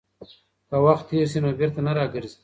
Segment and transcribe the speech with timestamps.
[0.69, 2.37] که وخت تېر شي نو بېرته نه راګرځي.